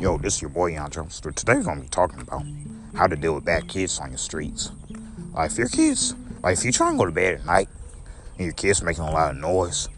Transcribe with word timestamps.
Yo, 0.00 0.16
this 0.16 0.36
is 0.36 0.40
your 0.40 0.48
boy 0.48 0.72
Jumpster. 0.72 1.34
Today 1.34 1.56
we're 1.56 1.62
gonna 1.62 1.82
be 1.82 1.88
talking 1.88 2.22
about 2.22 2.42
how 2.94 3.06
to 3.06 3.14
deal 3.16 3.34
with 3.34 3.44
bad 3.44 3.68
kids 3.68 4.00
on 4.00 4.08
your 4.08 4.16
streets. 4.16 4.72
Like 5.34 5.50
if 5.50 5.58
your 5.58 5.68
kids, 5.68 6.14
like 6.42 6.56
if 6.56 6.64
you 6.64 6.72
try 6.72 6.88
and 6.88 6.98
go 6.98 7.04
to 7.04 7.12
bed 7.12 7.34
at 7.34 7.44
night 7.44 7.68
and 8.38 8.46
your 8.46 8.54
kids 8.54 8.82
making 8.82 9.04
a 9.04 9.10
lot 9.10 9.32
of 9.32 9.36
noise, 9.36 9.90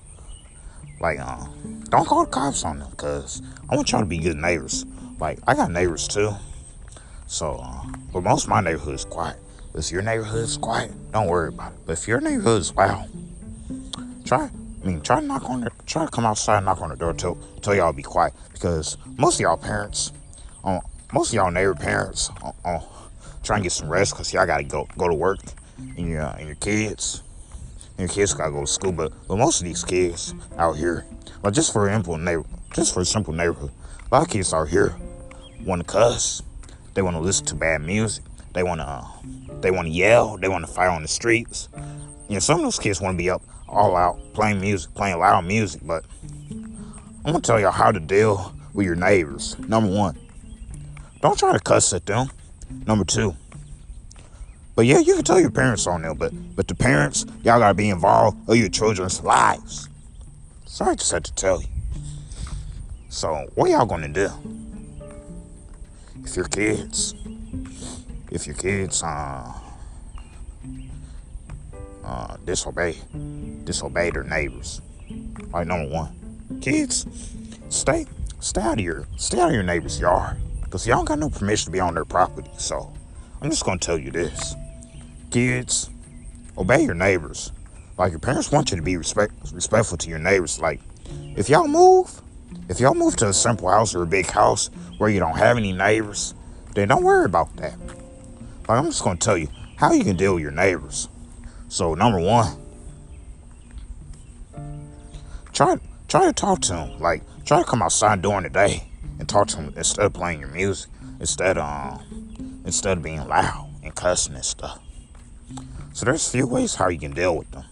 like 0.98 1.20
uh, 1.20 1.46
don't 1.88 2.04
call 2.04 2.24
the 2.24 2.30
cops 2.32 2.64
on 2.64 2.80
them, 2.80 2.90
cause 2.96 3.42
I 3.70 3.76
want 3.76 3.92
y'all 3.92 4.00
to 4.00 4.06
be 4.06 4.18
good 4.18 4.36
neighbors. 4.38 4.84
Like 5.20 5.38
I 5.46 5.54
got 5.54 5.70
neighbors 5.70 6.08
too, 6.08 6.32
so 7.28 7.60
uh, 7.62 7.84
but 8.12 8.24
most 8.24 8.44
of 8.44 8.50
my 8.50 8.60
neighborhood 8.60 8.96
is 8.96 9.04
quiet. 9.04 9.36
If 9.72 9.92
your 9.92 10.02
neighborhood 10.02 10.42
is 10.42 10.56
quiet, 10.56 10.90
don't 11.12 11.28
worry 11.28 11.50
about 11.50 11.74
it. 11.74 11.78
But 11.86 11.92
if 11.92 12.08
your 12.08 12.20
neighborhood 12.20 12.60
is 12.60 12.74
loud, 12.74 13.08
try 14.24 14.50
I 14.82 14.86
mean, 14.86 15.00
try 15.00 15.20
to 15.20 15.26
knock 15.26 15.48
on 15.48 15.60
the, 15.60 15.70
try 15.86 16.04
to 16.04 16.10
come 16.10 16.24
outside 16.26 16.58
and 16.58 16.66
knock 16.66 16.80
on 16.80 16.90
the 16.90 16.96
door 16.96 17.12
tell 17.12 17.36
tell 17.60 17.74
y'all 17.74 17.92
be 17.92 18.02
quiet. 18.02 18.34
Because 18.52 18.96
most 19.16 19.36
of 19.36 19.40
y'all 19.40 19.56
parents, 19.56 20.12
um, 20.64 20.80
most 21.12 21.28
of 21.28 21.34
y'all 21.34 21.50
neighbor 21.50 21.74
parents, 21.74 22.30
uh, 22.42 22.52
uh, 22.64 22.80
try 23.44 23.56
and 23.56 23.62
get 23.62 23.72
some 23.72 23.88
rest 23.88 24.14
because 24.14 24.32
y'all 24.32 24.46
gotta 24.46 24.64
go 24.64 24.88
go 24.98 25.08
to 25.08 25.14
work. 25.14 25.38
And 25.78 26.08
your 26.08 26.22
and 26.22 26.46
your 26.46 26.56
kids, 26.56 27.22
and 27.96 28.00
your 28.00 28.08
kids 28.08 28.34
gotta 28.34 28.50
go 28.50 28.62
to 28.62 28.66
school. 28.66 28.92
But 28.92 29.12
but 29.28 29.36
most 29.36 29.60
of 29.60 29.66
these 29.66 29.84
kids 29.84 30.34
out 30.58 30.76
here, 30.76 31.06
like 31.42 31.54
just 31.54 31.72
for 31.72 31.88
simple 31.88 32.16
neighbor, 32.18 32.44
just 32.74 32.92
for 32.92 33.00
a 33.00 33.04
simple 33.04 33.32
neighborhood, 33.32 33.70
a 34.10 34.14
lot 34.14 34.22
of 34.22 34.30
kids 34.30 34.52
out 34.52 34.68
here 34.68 34.96
want 35.64 35.80
to 35.80 35.86
cuss, 35.86 36.42
they 36.94 37.02
want 37.02 37.14
to 37.14 37.20
listen 37.20 37.46
to 37.46 37.54
bad 37.54 37.82
music, 37.82 38.24
they 38.52 38.62
want 38.62 38.80
to 38.80 38.84
uh, 38.84 39.06
they 39.60 39.70
want 39.70 39.86
to 39.86 39.92
yell, 39.92 40.36
they 40.36 40.48
want 40.48 40.66
to 40.66 40.72
fight 40.72 40.88
on 40.88 41.02
the 41.02 41.08
streets. 41.08 41.68
You 42.28 42.34
know, 42.34 42.40
some 42.40 42.58
of 42.58 42.64
those 42.64 42.78
kids 42.78 43.00
want 43.00 43.14
to 43.14 43.18
be 43.18 43.30
up 43.30 43.42
all 43.72 43.96
out 43.96 44.18
playing 44.34 44.60
music, 44.60 44.94
playing 44.94 45.18
loud 45.18 45.44
music, 45.46 45.80
but 45.84 46.04
I'm 46.50 47.32
gonna 47.32 47.40
tell 47.40 47.58
y'all 47.58 47.72
how 47.72 47.90
to 47.90 48.00
deal 48.00 48.54
with 48.74 48.86
your 48.86 48.94
neighbors. 48.94 49.58
Number 49.58 49.90
one, 49.90 50.18
don't 51.20 51.38
try 51.38 51.52
to 51.52 51.60
cuss 51.60 51.92
at 51.92 52.06
them. 52.06 52.28
Number 52.86 53.04
two, 53.04 53.36
but 54.74 54.86
yeah, 54.86 54.98
you 54.98 55.14
can 55.14 55.24
tell 55.24 55.40
your 55.40 55.50
parents 55.50 55.86
on 55.86 56.02
there, 56.02 56.14
but 56.14 56.32
but 56.56 56.68
the 56.68 56.74
parents, 56.74 57.26
y'all 57.42 57.58
gotta 57.58 57.74
be 57.74 57.90
involved 57.90 58.48
of 58.48 58.56
your 58.56 58.68
children's 58.68 59.22
lives. 59.22 59.88
Sorry, 60.64 60.92
I 60.92 60.94
just 60.94 61.12
had 61.12 61.24
to 61.24 61.34
tell 61.34 61.60
you. 61.60 61.68
So 63.10 63.46
what 63.54 63.70
y'all 63.70 63.84
gonna 63.84 64.08
do? 64.08 64.30
If 66.24 66.36
your 66.36 66.46
kids, 66.46 67.14
if 68.30 68.46
your 68.46 68.56
kids, 68.56 69.02
uh, 69.02 69.52
uh, 72.04 72.36
disobey, 72.44 72.96
disobey 73.64 74.10
their 74.10 74.24
neighbors. 74.24 74.80
Like 75.52 75.66
number 75.66 75.88
one, 75.88 76.58
kids, 76.60 77.06
stay, 77.68 78.06
stay 78.40 78.60
out 78.60 78.78
of 78.78 78.84
your, 78.84 79.06
stay 79.16 79.40
out 79.40 79.48
of 79.48 79.54
your 79.54 79.62
neighbor's 79.62 80.00
yard, 80.00 80.36
cause 80.70 80.86
y'all 80.86 81.04
got 81.04 81.18
no 81.18 81.30
permission 81.30 81.66
to 81.66 81.70
be 81.70 81.80
on 81.80 81.94
their 81.94 82.04
property. 82.04 82.50
So, 82.58 82.92
I'm 83.40 83.50
just 83.50 83.64
gonna 83.64 83.78
tell 83.78 83.98
you 83.98 84.10
this, 84.10 84.54
kids, 85.30 85.90
obey 86.56 86.82
your 86.82 86.94
neighbors. 86.94 87.52
Like 87.98 88.10
your 88.10 88.20
parents 88.20 88.50
want 88.50 88.70
you 88.70 88.76
to 88.76 88.82
be 88.82 88.96
respect, 88.96 89.34
respectful 89.52 89.98
to 89.98 90.08
your 90.08 90.18
neighbors. 90.18 90.60
Like, 90.60 90.80
if 91.36 91.48
y'all 91.48 91.68
move, 91.68 92.20
if 92.68 92.80
y'all 92.80 92.94
move 92.94 93.16
to 93.16 93.28
a 93.28 93.32
simple 93.32 93.68
house 93.68 93.94
or 93.94 94.02
a 94.02 94.06
big 94.06 94.26
house 94.26 94.70
where 94.98 95.10
you 95.10 95.20
don't 95.20 95.36
have 95.36 95.56
any 95.56 95.72
neighbors, 95.72 96.34
then 96.74 96.88
don't 96.88 97.02
worry 97.02 97.26
about 97.26 97.54
that. 97.56 97.78
Like, 98.68 98.78
I'm 98.78 98.86
just 98.86 99.02
gonna 99.02 99.18
tell 99.18 99.36
you 99.36 99.48
how 99.76 99.92
you 99.92 100.04
can 100.04 100.16
deal 100.16 100.34
with 100.34 100.42
your 100.42 100.52
neighbors. 100.52 101.08
So 101.72 101.94
number 101.94 102.20
one, 102.20 102.54
try 105.54 105.78
try 106.06 106.26
to 106.26 106.32
talk 106.34 106.60
to 106.60 106.76
him. 106.76 107.00
Like 107.00 107.22
try 107.46 107.60
to 107.60 107.64
come 107.64 107.80
outside 107.80 108.20
during 108.20 108.42
the 108.42 108.50
day 108.50 108.88
and 109.18 109.26
talk 109.26 109.48
to 109.48 109.56
him 109.56 109.72
instead 109.74 110.04
of 110.04 110.12
playing 110.12 110.40
your 110.40 110.50
music. 110.50 110.90
Instead 111.18 111.56
of 111.56 111.64
um, 111.64 112.60
instead 112.66 112.98
of 112.98 113.02
being 113.02 113.26
loud 113.26 113.70
and 113.82 113.94
cussing 113.94 114.34
and 114.34 114.44
stuff. 114.44 114.80
So 115.94 116.04
there's 116.04 116.28
a 116.28 116.30
few 116.30 116.46
ways 116.46 116.74
how 116.74 116.90
you 116.90 116.98
can 116.98 117.12
deal 117.12 117.38
with 117.38 117.50
them. 117.52 117.64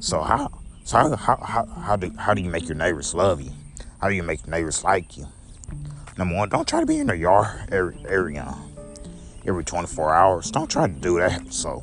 So 0.00 0.20
how 0.20 0.50
so 0.84 0.98
how 0.98 1.16
how 1.16 1.36
how, 1.36 1.64
how 1.64 1.96
do 1.96 2.12
how 2.18 2.34
do 2.34 2.42
you 2.42 2.50
make 2.50 2.68
your 2.68 2.76
neighbors 2.76 3.14
love 3.14 3.40
you? 3.40 3.52
How 3.98 4.10
do 4.10 4.14
you 4.14 4.22
make 4.22 4.46
neighbors 4.46 4.84
like 4.84 5.16
you? 5.16 5.26
Number 6.18 6.34
one, 6.34 6.50
don't 6.50 6.68
try 6.68 6.80
to 6.80 6.86
be 6.86 6.98
in 6.98 7.06
their 7.06 7.16
yard 7.16 7.72
every 7.72 7.96
every 8.06 8.36
um, 8.36 8.70
every 9.46 9.64
24 9.64 10.14
hours. 10.14 10.50
Don't 10.50 10.68
try 10.70 10.86
to 10.86 10.92
do 10.92 11.18
that. 11.18 11.50
So 11.50 11.82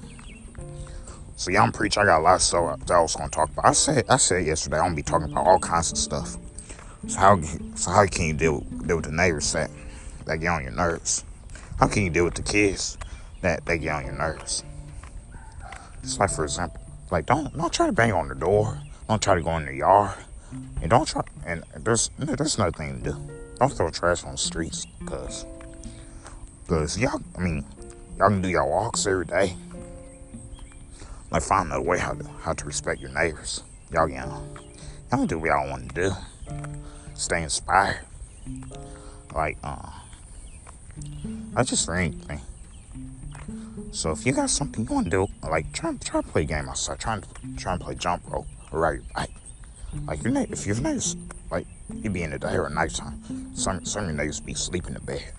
so 1.36 1.52
y'all 1.52 1.72
preach. 1.72 1.98
I 1.98 2.06
got 2.06 2.20
a 2.20 2.24
lot 2.24 2.36
of 2.36 2.42
stuff 2.42 2.80
that 2.86 2.94
I 2.94 3.02
was 3.02 3.16
gonna 3.16 3.30
talk 3.30 3.50
about. 3.50 3.66
I 3.66 3.74
said 3.74 4.06
I 4.10 4.18
said 4.18 4.46
yesterday 4.46 4.78
I'm 4.78 4.86
gonna 4.86 4.96
be 4.96 5.04
talking 5.04 5.32
about 5.32 5.46
all 5.46 5.60
kinds 5.60 5.92
of 5.92 5.98
stuff. 5.98 6.38
So 7.08 7.20
how 7.20 7.42
so 7.76 7.92
how 7.92 8.06
can 8.08 8.26
you 8.26 8.34
deal 8.34 8.62
deal 8.62 8.98
with 8.98 9.06
the 9.06 9.12
neighbors 9.12 9.52
that 9.54 9.70
that 10.26 10.38
get 10.38 10.48
on 10.48 10.64
your 10.64 10.72
nerves? 10.72 11.26
How 11.80 11.88
can 11.88 12.04
you 12.04 12.10
deal 12.10 12.26
with 12.26 12.36
the 12.36 12.42
kids 12.42 12.98
that 13.42 13.66
that 13.66 13.78
get 13.78 13.90
on 13.90 14.06
your 14.06 14.14
nerves? 14.14 14.64
Just 16.02 16.20
like 16.20 16.32
for 16.32 16.46
example, 16.46 16.80
like 17.12 17.26
don't 17.26 17.56
don't 17.56 17.74
try 17.74 17.88
to 17.88 17.92
bang 17.92 18.14
on 18.14 18.30
the 18.30 18.36
door. 18.36 18.80
Don't 19.10 19.22
try 19.22 19.36
to 19.36 19.42
go 19.42 19.58
in 19.58 19.66
the 19.66 19.76
yard. 19.76 20.16
And 20.82 20.90
don't 20.90 21.08
try 21.08 21.22
and 21.46 21.64
there's 21.76 22.12
there's 22.18 22.56
another 22.56 22.72
thing 22.72 23.02
to 23.02 23.12
do. 23.12 23.30
Don't 23.60 23.74
throw 23.74 23.90
trash 23.90 24.24
on 24.24 24.34
the 24.34 24.38
streets 24.38 24.86
because 25.00 25.46
because 26.64 26.98
y'all 26.98 27.22
I 27.38 27.42
mean 27.42 27.66
y'all 28.18 28.30
can 28.30 28.42
do 28.42 28.48
y'all 28.48 28.70
walks 28.70 29.06
every 29.06 29.26
day 29.26 29.58
like 31.36 31.44
find 31.44 31.74
a 31.74 31.82
way 31.82 32.00
how 32.00 32.14
to 32.14 32.26
how 32.40 32.54
to 32.54 32.66
respect 32.66 33.02
your 33.02 33.12
neighbors. 33.12 33.62
Y'all 33.92 34.08
can 34.08 34.16
y'all 34.16 34.48
can 35.12 35.28
do 35.28 35.38
what 35.38 35.48
y'all 35.48 35.70
want 35.70 35.90
to 35.90 35.96
do. 35.96 36.12
Stay 37.14 37.44
inspired. 37.44 38.00
Like 39.34 39.58
uh 39.62 39.90
not 41.54 41.68
just 41.68 41.90
anything. 41.90 42.40
So 43.92 44.12
if 44.12 44.26
you 44.26 44.32
got 44.32 44.50
something 44.50 44.88
you 44.88 44.94
want 44.96 45.08
to 45.08 45.12
do, 45.12 45.28
like 45.44 45.74
try 45.74 45.94
try 45.98 46.22
to 46.22 46.28
play 46.28 46.44
a 46.44 46.46
game 46.46 46.70
outside, 46.70 47.00
try 47.00 47.20
to 47.20 47.28
try 47.58 47.74
and 47.74 47.82
play 47.82 47.96
jump 47.96 48.24
rope 48.32 48.48
or 48.72 48.80
ride 48.80 48.94
your 48.94 49.04
bike. 49.14 49.32
Like 50.08 50.24
your 50.24 50.32
neighbor, 50.32 50.54
if 50.54 50.66
your 50.66 50.78
neighbors 50.78 51.18
like 51.52 51.68
you 51.94 52.10
be 52.10 52.24
in 52.24 52.32
the 52.32 52.40
day 52.40 52.56
or 52.56 52.70
nighttime, 52.70 53.52
some 53.54 53.84
some 53.84 54.04
of 54.04 54.10
your 54.10 54.18
neighbors 54.18 54.40
be 54.40 54.54
sleeping 54.54 54.96
in 54.96 55.02
bed. 55.02 55.34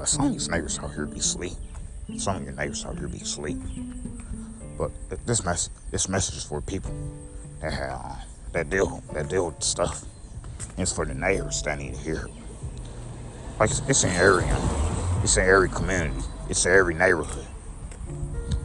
But 0.00 0.08
some 0.08 0.28
of 0.28 0.32
these 0.32 0.48
neighbors 0.48 0.78
out 0.78 0.94
here 0.94 1.04
be 1.04 1.20
sleep. 1.20 1.52
Some 2.16 2.36
of 2.36 2.44
your 2.44 2.54
neighbors 2.54 2.86
out 2.86 2.98
here 2.98 3.06
be 3.06 3.18
sleep. 3.18 3.58
But 4.78 4.92
this 5.26 5.44
mess, 5.44 5.68
this 5.90 6.08
message 6.08 6.38
is 6.38 6.44
for 6.44 6.62
people 6.62 6.90
that 7.60 7.74
have 7.74 8.00
uh, 8.02 8.14
that 8.52 8.70
deal 8.70 9.02
that 9.12 9.28
deal 9.28 9.50
with 9.50 9.62
stuff. 9.62 10.06
It's 10.78 10.90
for 10.90 11.04
the 11.04 11.12
neighbors 11.12 11.60
that 11.64 11.78
need 11.78 11.96
to 11.96 12.00
hear. 12.00 12.28
Like 13.58 13.68
it's, 13.68 13.82
it's 13.90 14.04
in 14.04 14.10
every 14.12 14.44
um, 14.44 15.20
it's 15.22 15.36
in 15.36 15.44
every 15.44 15.68
community. 15.68 16.22
It's 16.48 16.64
in 16.64 16.72
every 16.72 16.94
neighborhood. 16.94 17.46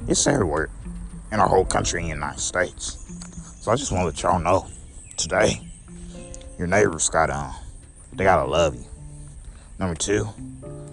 It's 0.07 0.25
everywhere 0.27 0.69
in 1.33 1.41
our 1.41 1.49
whole 1.49 1.65
country 1.65 1.99
in 1.99 2.05
the 2.05 2.13
United 2.13 2.39
States. 2.39 3.59
So 3.59 3.73
I 3.73 3.75
just 3.75 3.91
want 3.91 4.03
to 4.03 4.05
let 4.05 4.23
y'all 4.23 4.39
know 4.39 4.67
today, 5.17 5.59
your 6.57 6.67
neighbors 6.67 7.09
gotta 7.09 7.53
they 8.13 8.23
gotta 8.23 8.49
love 8.49 8.75
you. 8.75 8.85
Number 9.77 9.95
two, 9.95 10.29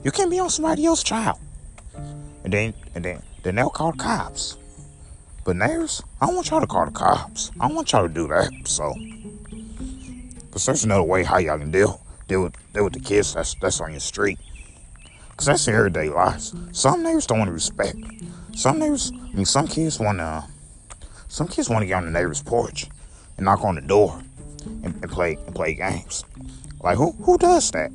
you 0.05 0.11
can't 0.11 0.31
be 0.31 0.39
on 0.39 0.51
somebody 0.51 0.85
else's 0.85 1.05
child. 1.05 1.39
And 2.45 2.53
then 2.53 2.75
and 2.95 3.05
then 3.05 3.23
then 3.43 3.57
they'll 3.57 3.71
call 3.71 3.93
the 3.93 3.99
cops. 3.99 4.57
But 5.45 5.57
neighbors, 5.57 6.03
I 6.21 6.27
don't 6.27 6.37
want 6.37 6.51
y'all 6.51 6.61
to 6.61 6.67
call 6.67 6.87
the 6.87 6.93
cops. 6.93 7.51
I 7.59 7.67
don't 7.67 7.77
want 7.77 7.93
y'all 7.93 8.07
to 8.07 8.13
do 8.13 8.29
that. 8.29 8.51
So 8.65 8.95
Cause 10.53 10.67
there's 10.67 10.85
another 10.85 11.03
way 11.03 11.25
how 11.25 11.39
y'all 11.39 11.59
can 11.59 11.71
deal 11.71 12.03
deal 12.29 12.43
with 12.43 12.73
deal 12.75 12.85
with 12.85 12.93
the 12.93 13.01
kids 13.01 13.33
that's 13.33 13.55
that's 13.55 13.81
on 13.81 13.93
your 13.93 14.01
street. 14.01 14.39
Cause 15.39 15.47
that's 15.47 15.67
everyday 15.67 16.11
lives. 16.11 16.55
Some 16.73 17.03
neighbors 17.03 17.27
don't 17.27 17.39
want 17.39 17.49
to 17.49 17.55
respect. 17.55 17.97
Some 18.55 18.79
neighbors 18.79 19.13
I 19.15 19.35
mean 19.35 19.47
some 19.47 19.67
kids 19.67 19.99
wanna 19.99 20.47
some 21.29 21.49
kids 21.49 21.71
want 21.71 21.83
to 21.83 21.87
get 21.87 21.95
on 21.95 22.05
the 22.05 22.11
neighbor's 22.11 22.43
porch 22.43 22.87
and 23.39 23.47
knock 23.47 23.65
on 23.65 23.77
the 23.77 23.81
door 23.81 24.21
and, 24.85 24.95
and 24.95 25.11
play 25.11 25.39
and 25.47 25.55
play 25.55 25.73
games. 25.73 26.23
Like 26.83 26.99
who 26.99 27.13
who 27.13 27.39
does 27.39 27.71
that? 27.71 27.91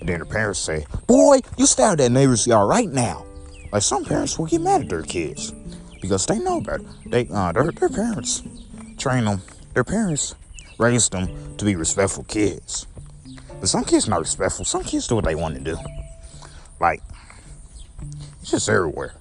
And 0.00 0.08
then 0.08 0.20
the 0.20 0.26
parents 0.26 0.58
say, 0.58 0.86
Boy, 1.06 1.40
you 1.56 1.66
stay 1.66 1.84
out 1.84 1.92
of 1.92 1.98
that 1.98 2.10
neighbor's 2.10 2.46
yard 2.46 2.68
right 2.68 2.88
now. 2.88 3.26
Like 3.72 3.82
some 3.82 4.04
parents 4.04 4.38
will 4.38 4.46
get 4.46 4.62
mad 4.62 4.82
at 4.82 4.88
their 4.88 5.02
kids 5.02 5.52
because 6.00 6.26
they 6.26 6.38
know 6.38 6.60
better. 6.60 6.84
They 7.06 7.28
uh, 7.28 7.52
their, 7.52 7.70
their 7.70 7.88
parents 7.88 8.42
train 8.98 9.24
them. 9.24 9.42
Their 9.74 9.84
parents 9.84 10.34
raised 10.78 11.12
them 11.12 11.56
to 11.56 11.64
be 11.64 11.76
respectful 11.76 12.24
kids. 12.24 12.86
But 13.60 13.68
some 13.68 13.84
kids 13.84 14.08
not 14.08 14.20
respectful. 14.20 14.64
Some 14.64 14.82
kids 14.82 15.06
do 15.06 15.16
what 15.16 15.24
they 15.24 15.34
want 15.34 15.54
to 15.54 15.60
do. 15.60 15.76
Like 16.80 17.02
it's 18.40 18.50
just 18.50 18.68
everywhere. 18.68 19.14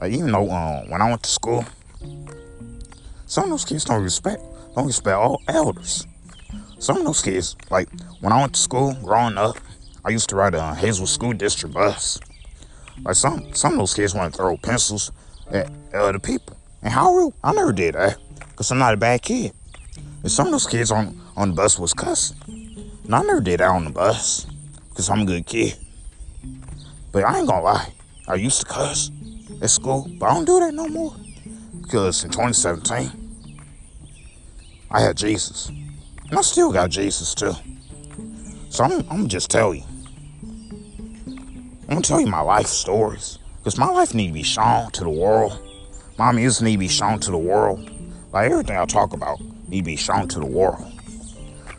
Like 0.00 0.12
even 0.12 0.32
though 0.32 0.50
um, 0.50 0.90
when 0.90 1.00
I 1.00 1.08
went 1.08 1.22
to 1.22 1.30
school, 1.30 1.64
some 3.26 3.44
of 3.44 3.50
those 3.50 3.64
kids 3.64 3.84
don't 3.84 4.02
respect 4.02 4.42
don't 4.74 4.86
respect 4.86 5.16
all 5.16 5.40
elders 5.46 6.06
some 6.84 6.98
of 6.98 7.04
those 7.04 7.22
kids, 7.22 7.56
like 7.70 7.88
when 8.20 8.32
I 8.32 8.40
went 8.40 8.54
to 8.54 8.60
school 8.60 8.94
growing 9.02 9.38
up, 9.38 9.56
I 10.04 10.10
used 10.10 10.28
to 10.28 10.36
ride 10.36 10.54
a 10.54 10.74
Hazel 10.74 11.06
School 11.06 11.32
District 11.32 11.74
bus. 11.74 12.20
Like 13.02 13.14
some 13.14 13.54
some 13.54 13.72
of 13.72 13.78
those 13.78 13.94
kids 13.94 14.14
want 14.14 14.34
to 14.34 14.36
throw 14.36 14.56
pencils 14.58 15.10
at 15.50 15.70
uh, 15.94 16.04
other 16.04 16.18
people. 16.18 16.58
And 16.82 16.92
how 16.92 17.14
real? 17.14 17.32
I 17.42 17.52
never 17.54 17.72
did 17.72 17.94
that. 17.94 18.18
Cause 18.56 18.70
I'm 18.70 18.78
not 18.78 18.92
a 18.92 18.98
bad 18.98 19.22
kid. 19.22 19.52
And 20.22 20.30
some 20.30 20.46
of 20.48 20.52
those 20.52 20.66
kids 20.66 20.92
on, 20.92 21.18
on 21.36 21.50
the 21.50 21.54
bus 21.56 21.78
was 21.78 21.94
cussing. 21.94 22.36
And 23.04 23.14
I 23.14 23.22
never 23.22 23.40
did 23.40 23.60
that 23.60 23.70
on 23.70 23.84
the 23.84 23.90
bus. 23.90 24.46
Cause 24.94 25.08
I'm 25.08 25.22
a 25.22 25.24
good 25.24 25.46
kid. 25.46 25.76
But 27.12 27.24
I 27.24 27.38
ain't 27.38 27.48
gonna 27.48 27.62
lie. 27.62 27.92
I 28.28 28.34
used 28.34 28.60
to 28.60 28.66
cuss 28.66 29.10
at 29.62 29.70
school, 29.70 30.06
but 30.18 30.26
I 30.26 30.34
don't 30.34 30.44
do 30.44 30.60
that 30.60 30.74
no 30.74 30.86
more. 30.88 31.14
Because 31.80 32.24
in 32.24 32.30
2017, 32.30 33.10
I 34.90 35.00
had 35.00 35.16
Jesus. 35.16 35.70
I 36.32 36.40
still 36.40 36.72
got 36.72 36.90
Jesus 36.90 37.34
too. 37.34 37.52
So 38.70 38.84
I'm, 38.84 38.92
I'm 38.92 39.06
gonna 39.06 39.28
just 39.28 39.50
tell 39.50 39.74
you. 39.74 39.82
I'm 41.26 41.88
gonna 41.88 42.00
tell 42.00 42.20
you 42.20 42.26
my 42.26 42.40
life 42.40 42.66
stories. 42.66 43.38
Because 43.58 43.78
my 43.78 43.88
life 43.88 44.14
need 44.14 44.28
to 44.28 44.34
be 44.34 44.42
shown 44.42 44.90
to 44.92 45.04
the 45.04 45.10
world. 45.10 45.58
My 46.18 46.32
music 46.32 46.64
need 46.64 46.72
to 46.72 46.78
be 46.78 46.88
shown 46.88 47.20
to 47.20 47.30
the 47.30 47.38
world. 47.38 47.90
Like 48.32 48.50
everything 48.50 48.76
I 48.76 48.84
talk 48.84 49.12
about 49.12 49.40
need 49.68 49.80
to 49.80 49.84
be 49.84 49.96
shown 49.96 50.28
to 50.28 50.40
the 50.40 50.46
world. 50.46 50.84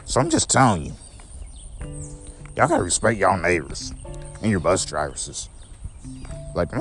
So 0.05 0.21
I'm 0.21 0.29
just 0.29 0.49
telling 0.49 0.85
you. 0.85 0.93
Y'all 2.55 2.67
gotta 2.69 2.83
respect 2.83 3.19
y'all 3.19 3.37
neighbors 3.37 3.93
and 4.41 4.49
your 4.49 4.61
bus 4.61 4.85
drivers. 4.85 5.49
Like 6.55 6.71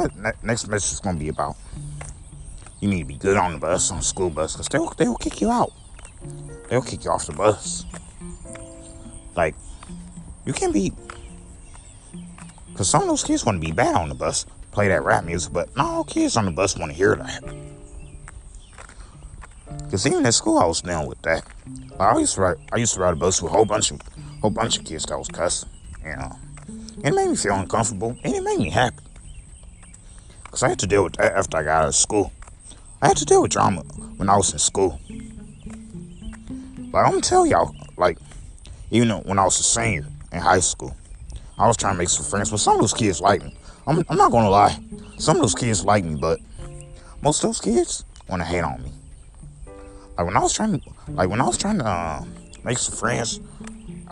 next 0.43 0.69
message 0.69 0.93
is 0.93 1.01
gonna 1.01 1.19
be 1.19 1.29
about 1.29 1.57
you 2.81 2.89
need 2.89 3.01
to 3.01 3.09
be 3.09 3.17
good 3.17 3.37
on 3.37 3.53
the 3.53 3.59
bus, 3.59 3.91
on 3.91 3.99
the 3.99 4.05
school 4.05 4.31
bus, 4.31 4.53
because 4.53 4.69
they'll, 4.69 4.91
they'll 4.91 5.17
kick 5.17 5.41
you 5.41 5.51
out. 5.51 5.73
They'll 6.69 6.83
kick 6.83 7.05
you 7.05 7.11
off 7.11 7.27
the 7.27 7.33
bus. 7.33 7.85
Like, 9.37 9.55
you 10.45 10.53
can't 10.53 10.73
be. 10.73 10.93
Because 12.73 12.89
some 12.89 13.03
of 13.03 13.09
those 13.09 13.23
kids 13.23 13.45
want 13.45 13.61
to 13.61 13.67
be 13.67 13.73
bad 13.73 13.95
on 13.95 14.09
the 14.09 14.15
bus, 14.15 14.47
play 14.73 14.89
that 14.89 15.05
rap 15.05 15.25
music, 15.25 15.53
but 15.53 15.75
not 15.77 15.87
all 15.87 16.05
kids 16.05 16.37
on 16.37 16.45
the 16.45 16.51
bus 16.51 16.77
want 16.77 16.91
to 16.91 16.97
hear 16.97 17.15
that. 17.17 17.43
Because 19.85 20.07
even 20.07 20.27
at 20.27 20.35
school, 20.35 20.59
I 20.59 20.67
was 20.67 20.83
down 20.83 21.07
with 21.07 21.21
that. 21.23 21.45
I 22.01 22.19
used 22.19 22.35
to 22.35 22.41
ride, 22.41 22.57
I 22.73 22.79
used 22.79 22.95
to 22.95 23.01
ride 23.01 23.13
a 23.13 23.17
bus 23.17 23.41
with 23.41 23.53
a 23.53 23.55
whole 23.55 23.65
bunch 23.65 23.91
of, 23.93 24.01
whole 24.41 24.51
bunch 24.51 24.79
of 24.79 24.85
kids 24.85 25.05
that 25.07 25.17
was 25.17 25.29
cussing. 25.29 25.69
You 26.05 26.17
know, 26.17 26.37
it 27.05 27.15
made 27.15 27.29
me 27.29 27.37
feel 27.37 27.55
uncomfortable, 27.55 28.17
and 28.25 28.35
it 28.35 28.43
made 28.43 28.59
me 28.59 28.71
happy. 28.71 28.97
Because 30.43 30.63
I 30.63 30.71
had 30.71 30.79
to 30.81 30.87
deal 30.87 31.05
with 31.05 31.15
that 31.15 31.33
after 31.33 31.59
I 31.59 31.63
got 31.63 31.83
out 31.83 31.89
of 31.89 31.95
school. 31.95 32.33
I 33.01 33.09
had 33.09 33.17
to 33.19 33.25
deal 33.25 33.43
with 33.43 33.53
drama 33.53 33.83
when 34.17 34.29
I 34.29 34.37
was 34.37 34.53
in 34.53 34.59
school. 34.59 34.99
But 36.95 37.07
I'm 37.07 37.21
tell 37.21 37.45
y'all, 37.45 37.75
like, 37.97 38.19
even 38.93 39.09
when 39.25 39.37
I 39.37 39.45
was 39.45 39.59
a 39.59 39.65
senior 39.65 40.07
in 40.33 40.39
high 40.39 40.61
school, 40.61 40.95
I 41.59 41.67
was 41.67 41.77
trying 41.77 41.95
to 41.95 41.99
make 41.99 42.09
some 42.09 42.25
friends, 42.25 42.53
but 42.53 42.59
some 42.59 42.77
of 42.77 42.83
those 42.83 42.95
kids 42.95 43.21
like 43.21 43.43
me. 43.43 43.53
I'm, 43.85 44.05
I'm 44.09 44.17
not 44.17 44.31
gonna 44.31 44.49
lie. 44.49 44.79
Some 45.19 45.39
of 45.39 45.43
those 45.43 45.57
kids 45.57 45.85
like 45.85 46.05
me, 46.05 46.15
but 46.15 46.39
most 47.21 47.43
of 47.43 47.49
those 47.49 47.61
kids 47.61 48.05
want 48.29 48.43
to 48.43 48.47
hate 48.47 48.63
on 48.63 48.81
me. 48.81 48.93
Like 50.17 50.25
when 50.25 50.37
I 50.37 50.39
was 50.39 50.53
trying 50.53 50.79
to, 50.79 50.91
like 51.09 51.29
when 51.29 51.41
I 51.41 51.47
was 51.47 51.59
trying 51.59 51.79
to 51.79 51.85
uh, 51.85 52.25
make 52.63 52.79
some 52.79 52.95
friends, 52.95 53.41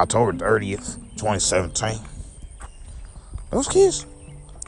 October 0.00 0.32
30th, 0.32 0.96
2017. 1.12 2.00
Those 3.50 3.68
kids, 3.68 4.06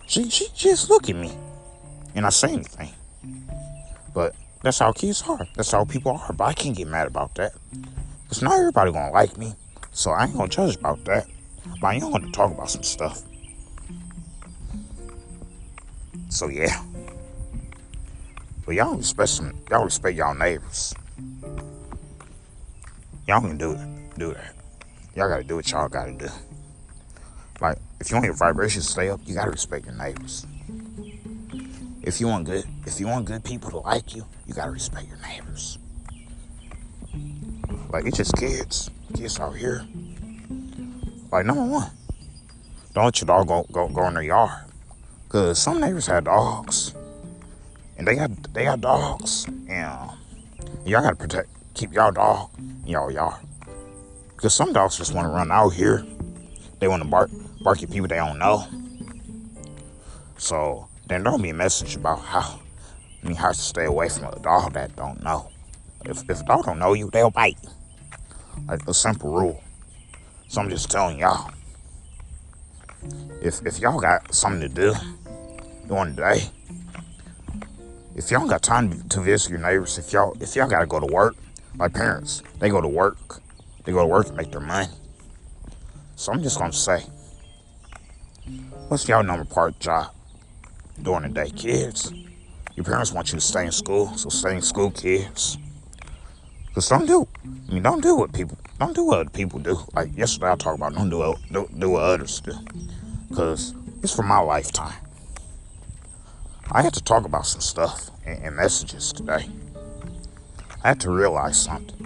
she 0.07 0.31
she 0.31 0.47
just 0.55 0.89
look 0.89 1.11
at 1.11 1.17
me, 1.17 1.37
and 2.15 2.25
I 2.25 2.29
say 2.29 2.53
anything. 2.53 2.91
But 4.15 4.37
that's 4.65 4.79
how 4.79 4.93
kids 4.93 5.23
are. 5.29 5.47
That's 5.55 5.71
how 5.71 5.85
people 5.85 6.13
are. 6.13 6.33
But 6.33 6.45
I 6.45 6.53
can't 6.55 6.75
get 6.75 6.89
mad 6.89 7.07
about 7.07 7.35
that. 7.35 7.53
Because 8.23 8.43
not 8.43 8.59
everybody 8.59 8.91
gonna 8.93 9.13
like 9.13 9.37
me. 9.37 9.55
So 9.93 10.11
I 10.11 10.25
ain't 10.25 10.35
gonna 10.35 10.49
judge 10.49 10.77
about 10.77 11.05
that. 11.05 11.27
But 11.81 11.87
I 11.87 11.95
am 11.97 12.11
gonna 12.11 12.33
talk 12.33 12.51
about 12.51 12.71
some 12.71 12.83
stuff. 12.83 13.23
So 16.31 16.49
yeah. 16.49 16.83
But 18.65 18.75
y'all 18.75 18.97
respect 18.97 19.29
some 19.29 19.53
y'all 19.71 19.85
respect 19.85 20.17
y'all 20.17 20.35
neighbors. 20.35 20.95
Y'all 23.29 23.43
can 23.43 23.59
do. 23.59 23.79
Do 24.17 24.33
that. 24.33 24.55
Y'all 25.15 25.29
gotta 25.29 25.45
do 25.45 25.57
what 25.57 25.71
y'all 25.71 25.89
gotta 25.89 26.13
do. 26.13 26.29
Like, 27.61 27.77
if 28.01 28.11
you 28.11 28.17
want 28.17 28.25
your 28.25 28.35
vibrations 28.35 28.87
to 28.87 28.93
stay 28.93 29.11
up, 29.11 29.21
you 29.27 29.35
gotta 29.35 29.51
respect 29.51 29.85
your 29.85 29.95
neighbors. 29.95 30.47
If 32.07 32.21
you 32.21 32.29
want 32.29 32.45
good, 32.45 32.67
if 32.85 33.01
you 33.01 33.07
want 33.07 33.25
good 33.25 33.43
people 33.43 33.71
to 33.71 33.79
like 33.79 34.15
you, 34.15 34.27
you 34.47 34.53
gotta 34.53 34.71
respect 34.71 35.09
your 35.09 35.17
neighbors. 35.23 35.79
Like 37.89 38.05
it's 38.05 38.19
just 38.19 38.37
kids, 38.37 38.91
kids 39.15 39.41
out 39.41 39.57
here. 39.57 39.87
Like 41.33 41.47
number 41.47 41.65
one, 41.65 41.91
don't 42.93 43.07
let 43.07 43.21
your 43.23 43.27
dog 43.27 43.49
go 43.49 43.65
go, 43.73 43.89
go 43.89 44.07
in 44.09 44.15
their 44.15 44.23
yard, 44.23 44.65
cause 45.31 45.59
some 45.59 45.81
neighbors 45.81 46.07
have 46.09 46.25
dogs, 46.25 46.95
and 47.97 48.07
they 48.07 48.17
got 48.17 48.53
they 48.53 48.65
got 48.65 48.83
dogs, 48.83 49.47
and 49.47 49.87
um, 49.87 50.19
y'all 50.85 51.01
gotta 51.01 51.17
protect, 51.17 51.49
keep 51.73 51.95
y'all 51.95 52.13
dog 52.13 52.51
y'all 52.85 53.11
yard, 53.11 53.41
cause 54.37 54.53
some 54.53 54.75
dogs 54.75 54.99
just 54.99 55.15
want 55.15 55.27
to 55.27 55.33
run 55.33 55.51
out 55.51 55.71
here. 55.71 56.05
They 56.81 56.89
want 56.89 57.03
to 57.03 57.09
bark 57.09 57.31
bark 57.63 57.83
at 57.83 57.91
people 57.91 58.09
they 58.09 58.17
don't 58.17 58.39
know. 58.39 58.67
So 60.37 60.87
then 61.07 61.23
there'll 61.23 61.39
be 61.39 61.51
a 61.51 61.55
message 61.55 61.97
about 61.97 62.21
how 62.21 62.61
I 63.23 63.27
mean 63.27 63.37
how 63.37 63.53
to 63.53 63.59
stay 63.59 63.85
away 63.85 64.09
from 64.09 64.25
a 64.25 64.39
dog 64.41 64.75
that 64.75 64.95
don't 64.97 65.23
know. 65.23 65.51
If 66.05 66.29
if 66.29 66.45
dog 66.45 66.67
don't 66.67 66.79
know 66.79 66.93
you, 66.93 67.11
they'll 67.11 67.31
bite. 67.31 67.59
Like 68.69 68.87
a 68.87 68.95
simple 68.95 69.33
rule. 69.33 69.63
So 70.49 70.61
I'm 70.61 70.71
just 70.71 70.91
telling 70.91 71.19
y'all. 71.19 71.51
If 73.43 73.65
if 73.67 73.79
y'all 73.79 74.01
got 74.01 74.35
something 74.35 74.61
to 74.61 74.69
do 74.69 74.95
during 75.89 76.15
the 76.15 76.23
day, 76.23 76.51
if 78.15 78.31
y'all 78.31 78.47
got 78.47 78.63
time 78.63 79.09
to 79.09 79.21
visit 79.21 79.51
your 79.51 79.59
neighbors, 79.59 79.99
if 79.99 80.13
y'all 80.13 80.37
if 80.41 80.55
y'all 80.57 80.69
gotta 80.69 80.87
go 80.87 81.01
to 81.01 81.13
work, 81.13 81.37
my 81.75 81.89
parents, 81.89 82.43
they 82.61 82.71
go 82.71 82.81
to 82.81 82.89
work. 82.89 83.41
They 83.85 83.93
go 83.93 84.01
to 84.01 84.07
work 84.07 84.27
to 84.27 84.33
make 84.33 84.51
their 84.51 84.61
money. 84.61 84.89
So 86.17 86.33
I'm 86.33 86.43
just 86.43 86.59
gonna 86.59 86.73
say, 86.73 87.01
what's 88.89 89.09
y'all 89.09 89.23
number 89.23 89.45
part 89.45 89.79
job? 89.81 90.13
During 91.03 91.23
the 91.23 91.29
day. 91.29 91.51
Kids, 91.51 92.13
your 92.75 92.85
parents 92.85 93.13
want 93.13 93.29
you 93.33 93.39
to 93.39 93.45
stay 93.45 93.65
in 93.67 93.73
school, 93.73 94.17
so 94.17 94.29
stay 94.29 94.55
in 94.55 94.63
school, 94.63 94.91
kids. 94.91 95.59
Cause 96.75 96.89
don't 96.89 97.07
do, 97.07 97.29
I 97.69 97.75
mean, 97.75 97.83
don't 97.85 98.03
do 98.03 98.17
what 98.17 98.33
people, 98.33 98.59
don't 98.81 98.95
do 98.95 99.05
what 99.05 99.21
other 99.21 99.31
people 99.31 99.61
do. 99.61 99.79
Like 99.93 100.17
yesterday, 100.17 100.51
I 100.51 100.57
talked 100.57 100.79
about 100.79 100.95
don't 100.95 101.09
do 101.09 101.19
what, 101.19 101.39
do, 101.53 101.69
do 101.79 101.91
what 101.91 102.03
others 102.03 102.41
do. 102.41 102.53
Cause 103.35 103.75
it's 104.03 104.15
for 104.15 104.25
my 104.25 104.41
lifetime. 104.41 104.95
I 106.73 106.83
had 106.83 106.95
to 106.95 107.03
talk 107.03 107.25
about 107.25 107.47
some 107.47 107.61
stuff 107.61 108.11
and 108.27 108.57
messages 108.57 109.13
today. 109.13 109.49
I 110.83 110.89
had 110.89 111.01
to 111.01 111.11
realize 111.11 111.63
something 111.63 112.05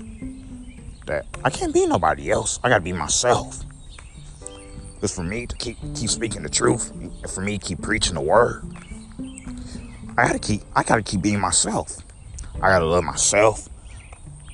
that 1.07 1.26
I 1.42 1.50
can't 1.50 1.73
be 1.73 1.87
nobody 1.87 2.30
else. 2.30 2.61
I 2.62 2.68
gotta 2.68 2.85
be 2.85 2.92
myself. 2.92 3.64
It's 5.00 5.14
for 5.14 5.23
me 5.23 5.47
to 5.47 5.57
keep 5.57 5.76
keep 5.95 6.11
speaking 6.11 6.43
the 6.43 6.49
truth, 6.49 6.90
and 6.93 7.31
for 7.31 7.40
me 7.40 7.59
to 7.59 7.64
keep 7.64 7.81
preaching 7.83 8.14
the 8.14 8.21
word. 8.21 8.64
I 10.17 10.26
gotta 10.26 10.38
keep 10.40 10.62
I 10.75 10.83
gotta 10.83 11.02
keep 11.02 11.23
being 11.23 11.40
myself. 11.40 11.99
I 12.57 12.71
gotta 12.71 12.87
love 12.87 13.05
myself 13.05 13.69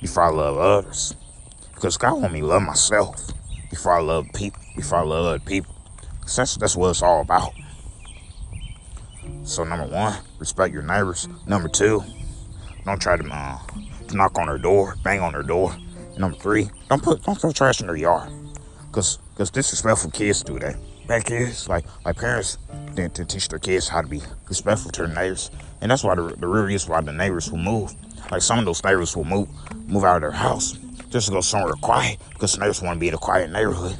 before 0.01 0.23
I 0.23 0.29
love 0.29 0.57
others. 0.57 1.15
Because 1.73 1.97
God 1.97 2.21
want 2.21 2.33
me 2.33 2.41
to 2.41 2.45
love 2.45 2.61
myself 2.61 3.31
before 3.69 3.93
I 3.93 4.01
love 4.01 4.27
people, 4.33 4.61
before 4.75 4.99
I 4.99 5.03
love 5.03 5.25
other 5.25 5.39
people. 5.39 5.73
That's 6.35 6.55
that's 6.57 6.75
what 6.75 6.89
it's 6.89 7.01
all 7.01 7.21
about. 7.21 7.53
So 9.43 9.63
number 9.63 9.87
one, 9.87 10.17
respect 10.37 10.73
your 10.73 10.83
neighbors. 10.83 11.27
Number 11.47 11.67
two, 11.67 12.03
don't 12.85 13.01
try 13.01 13.17
to, 13.17 13.27
uh, 13.27 13.59
knock 14.13 14.37
on 14.37 14.47
their 14.47 14.57
door, 14.57 14.95
bang 15.03 15.19
on 15.19 15.33
their 15.33 15.43
door. 15.43 15.75
Number 16.17 16.37
three, 16.37 16.69
don't 16.89 17.01
put 17.01 17.23
don't 17.23 17.39
throw 17.39 17.51
trash 17.51 17.81
in 17.81 17.87
their 17.87 17.95
yard. 17.95 18.31
Cause 18.91 19.19
cause 19.35 19.51
disrespectful 19.51 20.11
kids 20.11 20.43
do 20.43 20.57
that. 20.59 20.75
Bad 21.07 21.25
kids, 21.25 21.69
like 21.69 21.85
my 22.03 22.13
parents 22.13 22.57
to 22.95 23.25
teach 23.25 23.47
their 23.49 23.59
kids 23.59 23.87
how 23.87 24.01
to 24.01 24.07
be 24.07 24.21
respectful 24.47 24.91
to 24.91 25.05
their 25.05 25.15
neighbors. 25.15 25.51
And 25.81 25.91
that's 25.91 26.03
why 26.03 26.15
the, 26.15 26.35
the 26.37 26.47
real 26.47 26.63
reason 26.63 26.91
why 26.91 27.01
the 27.01 27.11
neighbors 27.11 27.51
will 27.51 27.59
move. 27.59 27.93
Like 28.31 28.41
some 28.41 28.59
of 28.59 28.65
those 28.65 28.83
neighbors 28.83 29.15
will 29.15 29.25
move 29.25 29.49
move 29.87 30.03
out 30.03 30.15
of 30.15 30.21
their 30.21 30.31
house 30.31 30.73
just 31.09 31.27
to 31.27 31.33
go 31.33 31.41
somewhere 31.41 31.73
quiet 31.73 32.17
because 32.33 32.53
the 32.53 32.59
neighbors 32.59 32.81
want 32.81 32.95
to 32.95 32.99
be 32.99 33.09
in 33.09 33.13
a 33.13 33.17
quiet 33.17 33.51
neighborhood. 33.51 33.97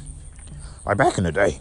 Like 0.84 0.96
back 0.96 1.18
in 1.18 1.24
the 1.24 1.32
day, 1.32 1.60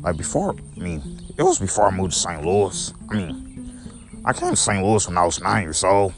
like 0.00 0.16
before, 0.16 0.54
I 0.76 0.80
mean, 0.80 1.02
it 1.36 1.42
was 1.42 1.58
before 1.58 1.86
I 1.86 1.90
moved 1.90 2.12
to 2.12 2.18
St. 2.18 2.44
Louis. 2.44 2.92
I 3.10 3.14
mean, 3.14 3.80
I 4.24 4.32
came 4.32 4.50
to 4.50 4.56
St. 4.56 4.84
Louis 4.84 5.06
when 5.06 5.18
I 5.18 5.24
was 5.24 5.40
nine 5.40 5.64
years 5.64 5.84
old. 5.84 6.14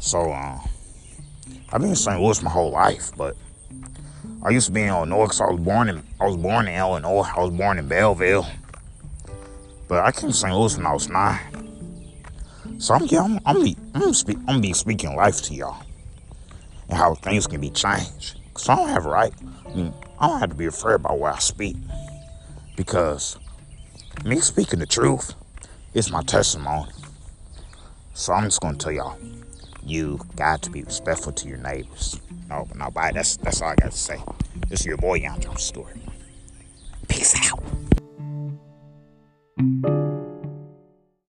So, 0.00 0.32
uh, 0.32 0.58
I've 1.72 1.80
been 1.80 1.90
in 1.90 1.96
St. 1.96 2.20
Louis 2.20 2.42
my 2.42 2.50
whole 2.50 2.70
life, 2.70 3.12
but 3.16 3.36
I 4.44 4.50
used 4.50 4.66
to 4.66 4.72
be 4.72 4.82
in 4.82 4.88
Illinois 4.88 5.24
because 5.24 5.40
I 5.40 5.50
was 5.50 5.60
born 5.60 5.88
in 5.88 6.02
I 6.20 6.26
was 6.26 6.36
born 6.36 6.68
in 6.68 6.74
Illinois. 6.74 7.26
I 7.34 7.40
was 7.40 7.50
born 7.50 7.78
in 7.78 7.88
Belleville. 7.88 8.46
But 9.88 10.04
I 10.04 10.12
came 10.12 10.30
to 10.30 10.36
St. 10.36 10.54
Louis 10.54 10.76
when 10.76 10.86
I 10.86 10.92
was 10.92 11.08
nine. 11.08 11.40
So 12.78 12.94
I'm, 12.94 13.06
yeah, 13.06 13.22
I'm, 13.22 13.38
I'm, 13.46 13.62
be, 13.62 13.76
I'm, 13.94 14.12
speak, 14.14 14.38
I'm 14.48 14.60
be 14.60 14.72
speaking 14.72 15.14
life 15.14 15.42
to 15.42 15.54
y'all 15.54 15.82
and 16.88 16.98
how 16.98 17.14
things 17.14 17.46
can 17.46 17.60
be 17.60 17.70
changed. 17.70 18.40
Cause 18.54 18.68
I 18.68 18.76
don't 18.76 18.88
have 18.88 19.06
a 19.06 19.08
right. 19.08 19.32
I 19.66 19.74
mean, 19.74 19.94
I 20.18 20.26
don't 20.28 20.40
have 20.40 20.50
to 20.50 20.56
be 20.56 20.66
afraid 20.66 20.96
about 20.96 21.18
what 21.18 21.34
I 21.34 21.38
speak 21.38 21.76
because 22.76 23.38
me 24.24 24.40
speaking 24.40 24.78
the 24.78 24.86
truth 24.86 25.34
is 25.92 26.10
my 26.10 26.22
testimony. 26.22 26.90
So 28.14 28.32
I'm 28.32 28.44
just 28.44 28.60
gonna 28.60 28.76
tell 28.76 28.92
y'all, 28.92 29.18
you 29.84 30.20
got 30.36 30.62
to 30.62 30.70
be 30.70 30.82
respectful 30.82 31.32
to 31.32 31.48
your 31.48 31.58
neighbors. 31.58 32.20
No, 32.48 32.66
no, 32.74 32.90
bye. 32.90 33.12
That's 33.12 33.36
that's 33.36 33.62
all 33.62 33.68
I 33.68 33.74
got 33.76 33.92
to 33.92 33.98
say. 33.98 34.18
This 34.68 34.80
is 34.80 34.86
your 34.86 34.96
boy 34.96 35.20
John 35.20 35.56
Stewart. 35.56 35.96
Peace 37.08 37.34
out. 37.50 37.62